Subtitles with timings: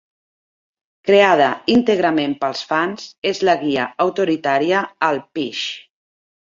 [1.09, 3.05] Creada íntegrament pels fans,
[3.35, 5.67] és la guia autoritària al Phish.